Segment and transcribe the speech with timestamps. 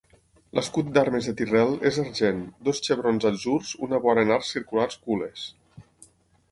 [0.59, 5.47] L'escut d'armes de Tyrrell és argent, dos xebrons atzurs, una vora en arcs circulars gules.